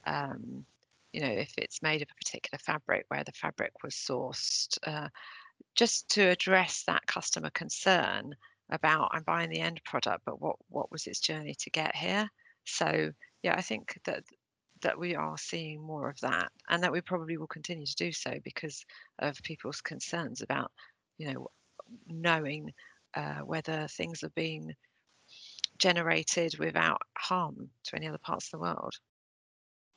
Um, 0.06 0.64
you 1.12 1.20
know, 1.20 1.28
if 1.28 1.52
it's 1.56 1.82
made 1.82 2.02
of 2.02 2.08
a 2.10 2.24
particular 2.24 2.58
fabric, 2.58 3.04
where 3.08 3.24
the 3.24 3.32
fabric 3.32 3.72
was 3.82 3.94
sourced, 3.94 4.76
uh, 4.86 5.08
just 5.74 6.08
to 6.10 6.28
address 6.28 6.84
that 6.86 7.06
customer 7.06 7.50
concern 7.50 8.34
about 8.70 9.10
I'm 9.12 9.22
buying 9.22 9.50
the 9.50 9.60
end 9.60 9.80
product, 9.84 10.22
but 10.26 10.40
what 10.40 10.56
what 10.68 10.90
was 10.90 11.06
its 11.06 11.20
journey 11.20 11.54
to 11.58 11.70
get 11.70 11.94
here? 11.96 12.28
So 12.64 13.10
yeah, 13.42 13.54
I 13.56 13.62
think 13.62 13.98
that 14.04 14.24
that 14.82 14.98
we 14.98 15.16
are 15.16 15.36
seeing 15.38 15.80
more 15.82 16.08
of 16.08 16.20
that, 16.20 16.50
and 16.68 16.82
that 16.82 16.92
we 16.92 17.00
probably 17.00 17.36
will 17.36 17.46
continue 17.46 17.86
to 17.86 17.96
do 17.96 18.12
so 18.12 18.34
because 18.44 18.84
of 19.18 19.42
people's 19.42 19.80
concerns 19.80 20.42
about 20.42 20.70
you 21.16 21.32
know 21.32 21.48
knowing 22.06 22.72
uh, 23.14 23.40
whether 23.40 23.88
things 23.88 24.22
are 24.22 24.30
being 24.30 24.74
generated 25.78 26.58
without 26.58 27.00
harm 27.16 27.70
to 27.84 27.96
any 27.96 28.08
other 28.08 28.18
parts 28.18 28.46
of 28.46 28.52
the 28.52 28.58
world. 28.58 28.94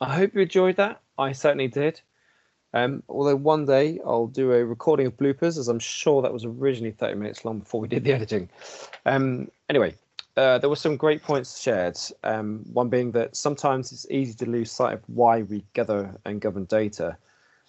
I 0.00 0.14
hope 0.14 0.34
you 0.34 0.40
enjoyed 0.40 0.76
that. 0.76 1.00
I 1.18 1.32
certainly 1.32 1.68
did. 1.68 2.00
Um, 2.74 3.02
although 3.08 3.36
one 3.36 3.66
day 3.66 4.00
I'll 4.04 4.26
do 4.26 4.52
a 4.52 4.64
recording 4.64 5.06
of 5.06 5.16
bloopers, 5.16 5.58
as 5.58 5.68
I'm 5.68 5.78
sure 5.78 6.22
that 6.22 6.32
was 6.32 6.44
originally 6.44 6.92
30 6.92 7.14
minutes 7.16 7.44
long 7.44 7.58
before 7.58 7.80
we 7.80 7.88
did 7.88 8.04
the 8.04 8.12
editing. 8.12 8.48
Um, 9.04 9.50
anyway, 9.68 9.94
uh, 10.36 10.58
there 10.58 10.70
were 10.70 10.76
some 10.76 10.96
great 10.96 11.22
points 11.22 11.60
shared. 11.60 11.98
Um, 12.24 12.64
one 12.72 12.88
being 12.88 13.12
that 13.12 13.36
sometimes 13.36 13.92
it's 13.92 14.06
easy 14.10 14.34
to 14.34 14.48
lose 14.48 14.72
sight 14.72 14.94
of 14.94 15.02
why 15.06 15.42
we 15.42 15.64
gather 15.74 16.18
and 16.24 16.40
govern 16.40 16.64
data. 16.64 17.16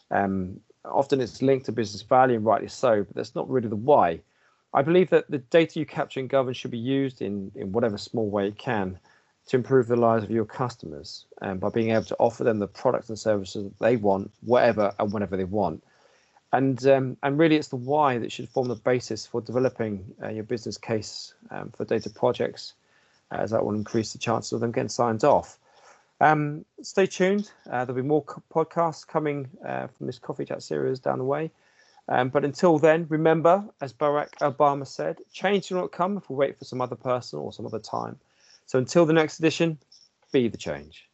Um, 0.10 0.60
often 0.86 1.20
it's 1.20 1.42
linked 1.42 1.66
to 1.66 1.72
business 1.74 2.02
value, 2.02 2.38
and 2.38 2.46
rightly 2.46 2.70
so, 2.70 3.04
but 3.04 3.16
that's 3.16 3.36
not 3.36 3.50
really 3.50 3.68
the 3.68 3.76
why. 3.76 4.22
I 4.74 4.82
believe 4.82 5.10
that 5.12 5.30
the 5.30 5.38
data 5.38 5.80
you 5.80 5.86
capture 5.86 6.20
and 6.20 6.30
govern 6.30 6.54
should 6.54 6.72
be 6.72 6.78
used 6.78 7.22
in, 7.22 7.52
in 7.56 7.72
whatever 7.72 7.98
small 7.98 8.30
way 8.30 8.48
it 8.48 8.58
can 8.58 8.98
to 9.48 9.58
improve 9.58 9.88
the 9.88 9.96
lives 9.96 10.24
of 10.24 10.32
your 10.32 10.46
customers 10.46 11.26
and 11.42 11.60
by 11.60 11.70
being 11.70 11.92
able 11.92 12.06
to 12.06 12.16
offer 12.18 12.44
them 12.44 12.60
the 12.60 12.68
products 12.68 13.10
and 13.10 13.20
services 13.20 13.66
that 13.66 13.80
they 13.80 13.98
want, 13.98 14.32
whatever 14.42 14.94
and 15.00 15.12
whenever 15.12 15.38
they 15.38 15.44
want. 15.44 15.84
And 16.54 16.86
um, 16.88 17.18
and 17.24 17.38
really, 17.38 17.56
it's 17.56 17.70
the 17.70 17.78
why 17.78 18.20
that 18.20 18.32
should 18.32 18.48
form 18.48 18.68
the 18.68 18.76
basis 18.76 19.26
for 19.26 19.42
developing 19.42 20.06
uh, 20.24 20.30
your 20.30 20.44
business 20.44 20.78
case 20.78 21.34
um, 21.50 21.72
for 21.76 21.84
data 21.84 22.12
projects, 22.12 22.74
as 23.32 23.50
that 23.52 23.66
will 23.66 23.74
increase 23.74 24.14
the 24.14 24.20
chances 24.20 24.54
of 24.54 24.60
them 24.60 24.72
getting 24.72 24.88
signed 24.90 25.24
off. 25.24 25.58
Um, 26.22 26.64
stay 26.84 27.08
tuned. 27.08 27.52
Uh, 27.70 27.86
there'll 27.86 28.02
be 28.02 28.08
more 28.08 28.24
co- 28.24 28.44
podcasts 28.54 29.06
coming 29.06 29.50
uh, 29.68 29.88
from 29.88 30.06
this 30.06 30.20
coffee 30.20 30.46
chat 30.46 30.62
series 30.62 31.00
down 31.00 31.18
the 31.18 31.26
way. 31.26 31.50
Um, 32.10 32.30
but 32.30 32.44
until 32.44 32.78
then, 32.80 33.06
remember, 33.10 33.64
as 33.82 33.94
Barack 33.94 34.32
Obama 34.42 34.86
said, 34.86 35.20
change 35.32 35.72
will 35.72 35.82
not 35.82 35.92
come 35.92 36.18
if 36.18 36.30
we 36.30 36.36
wait 36.36 36.58
for 36.58 36.66
some 36.66 36.82
other 36.82 36.96
person 36.96 37.40
or 37.40 37.54
some 37.54 37.66
other 37.66 37.80
time. 37.80 38.20
So 38.66 38.78
until 38.78 39.06
the 39.06 39.14
next 39.14 39.40
edition, 39.40 39.78
be 40.32 40.48
the 40.48 40.58
change. 40.58 41.08